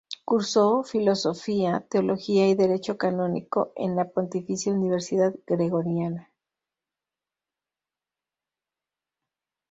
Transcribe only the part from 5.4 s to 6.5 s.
Gregoriana.